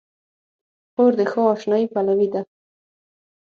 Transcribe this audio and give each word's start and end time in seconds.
خور 0.93 1.11
د 1.19 1.21
ښو 1.31 1.41
اشنايي 1.55 1.85
پلوي 1.93 2.27
ده. 2.33 2.41